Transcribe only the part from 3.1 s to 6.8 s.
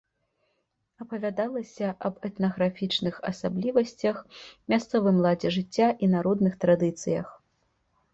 асаблівасцях, мясцовым ладзе жыцця і народных